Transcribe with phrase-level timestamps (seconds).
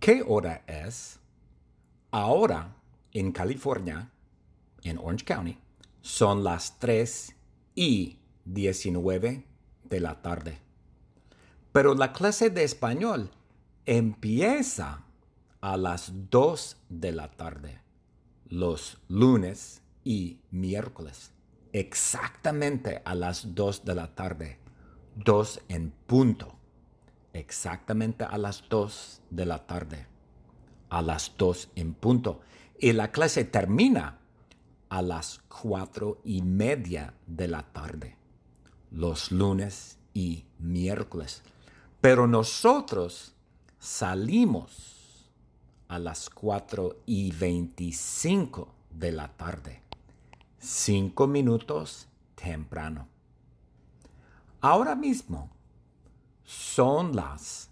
[0.00, 1.18] ¿Qué hora es?
[2.12, 2.76] Ahora,
[3.12, 4.10] en California,
[4.82, 5.58] en Orange County,
[6.00, 7.34] son las 3
[7.74, 9.44] y 19
[9.84, 10.60] de la tarde.
[11.72, 13.30] Pero la clase de español
[13.86, 15.04] empieza
[15.60, 17.80] a las 2 de la tarde,
[18.48, 21.32] los lunes y miércoles,
[21.72, 24.58] exactamente a las 2 de la tarde,
[25.16, 26.57] 2 en punto,
[27.32, 30.06] exactamente a las 2 de la tarde,
[30.90, 32.40] a las 2 en punto.
[32.78, 34.18] Y la clase termina
[34.88, 38.16] a las 4 y media de la tarde,
[38.90, 41.42] los lunes y miércoles.
[42.00, 43.34] Pero nosotros
[43.78, 45.30] salimos
[45.88, 49.82] a las 4 y 25 de la tarde,
[50.58, 53.08] cinco minutos temprano.
[54.60, 55.50] Ahora mismo
[56.48, 57.70] son las